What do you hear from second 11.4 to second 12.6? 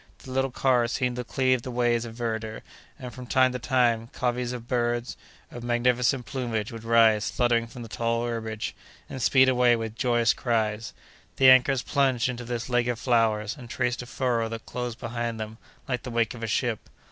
anchors plunged into